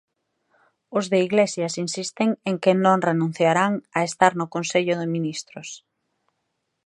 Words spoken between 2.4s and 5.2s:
en que non renunciarán a estar no Consello de